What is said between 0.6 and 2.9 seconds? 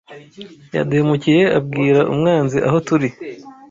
Yaduhemukiye abwira umwanzi aho